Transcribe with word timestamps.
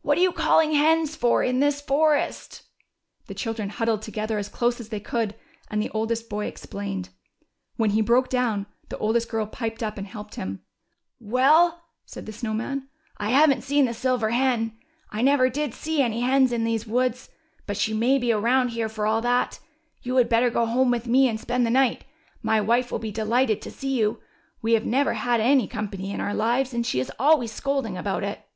"What 0.00 0.16
are 0.16 0.22
you 0.22 0.32
calling 0.32 0.72
hens 0.72 1.14
for 1.14 1.42
in 1.42 1.60
this 1.60 1.82
forest?" 1.82 2.62
The 3.26 3.34
children 3.34 3.68
huddled 3.68 4.00
tpgether 4.00 4.38
as 4.38 4.48
close 4.48 4.80
as 4.80 4.88
they 4.88 4.98
could. 4.98 5.32
THE 5.32 5.34
SILVER 5.34 5.82
HEN. 5.82 5.82
265 5.82 5.82
and 5.82 5.82
the 5.82 5.98
oldest 5.98 6.28
boy 6.30 6.46
explained. 6.46 7.08
When 7.76 7.90
he 7.90 8.00
broke 8.00 8.30
down 8.30 8.64
the 8.88 8.96
oldest 8.96 9.28
girl 9.28 9.44
piped 9.46 9.82
up 9.82 9.98
and 9.98 10.06
helped 10.06 10.36
him. 10.36 10.62
^^Well/' 11.22 11.74
said 12.06 12.24
the 12.24 12.32
Snow 12.32 12.54
Man, 12.54 12.88
haven't 13.20 13.60
seen 13.60 13.84
the 13.84 13.92
sil 13.92 14.16
ver 14.16 14.30
hen. 14.30 14.74
I 15.10 15.20
never 15.20 15.50
did 15.50 15.74
see 15.74 16.00
any 16.00 16.22
hens 16.22 16.50
in 16.50 16.64
these 16.64 16.86
woods, 16.86 17.28
but 17.66 17.76
she 17.76 17.92
may 17.92 18.16
be 18.16 18.32
around 18.32 18.68
here 18.70 18.88
for 18.88 19.04
all 19.06 19.20
that. 19.20 19.60
You 20.00 20.16
had 20.16 20.30
better 20.30 20.48
go 20.48 20.64
home 20.64 20.90
with 20.90 21.06
me 21.06 21.28
and 21.28 21.38
spend 21.38 21.66
the 21.66 21.70
night. 21.70 22.06
My 22.40 22.62
wife 22.62 22.90
will 22.90 22.98
be 23.00 23.12
delighted 23.12 23.60
to 23.60 23.70
see 23.70 23.98
you. 23.98 24.18
We 24.62 24.72
have 24.72 24.86
never 24.86 25.12
had 25.12 25.42
any 25.42 25.68
company 25.68 26.10
in 26.10 26.22
our 26.22 26.32
lives, 26.32 26.72
and 26.72 26.86
she 26.86 27.00
is 27.00 27.12
always 27.18 27.52
scolding 27.52 27.98
about 27.98 28.24
it." 28.24 28.48